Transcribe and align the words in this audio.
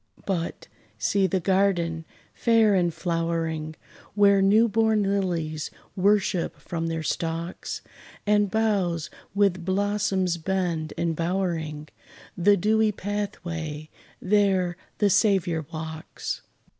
But, 0.25 0.67
see 0.97 1.27
the 1.27 1.39
garden, 1.39 2.05
fair 2.33 2.73
and 2.73 2.91
flowering, 2.91 3.75
Where 4.15 4.41
new 4.41 4.67
born 4.67 5.03
lilies 5.03 5.69
worship 5.95 6.57
from 6.59 6.87
their 6.87 7.03
stalks; 7.03 7.83
And 8.25 8.49
boughs 8.49 9.11
with 9.35 9.63
blossoms 9.63 10.37
bend, 10.37 10.91
embowering 10.97 11.87
The 12.35 12.57
dewy 12.57 12.91
pathway! 12.91 13.91
there 14.19 14.75
the 14.97 15.11
Saviour 15.11 15.67
walks. 15.71 16.41